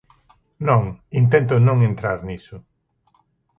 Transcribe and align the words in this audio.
Non, 0.67 0.83
intento 1.21 1.53
non 1.67 1.77
entrar 1.89 2.17
niso. 2.27 2.57